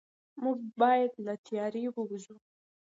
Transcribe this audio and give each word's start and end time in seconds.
موږ 0.43 0.57
باید 0.81 1.11
له 1.25 1.33
تیارې 1.47 1.85
ووځو. 1.91 2.35